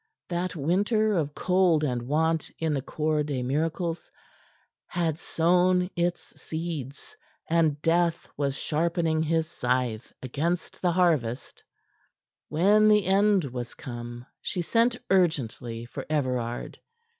[0.29, 4.09] That winter of cold and want in the Cour des Miracles
[4.87, 7.15] had sown its seeds,
[7.47, 11.63] and Death was sharpening his scythe against the harvest.
[12.49, 16.79] When the end was come she sent urgently for Everard.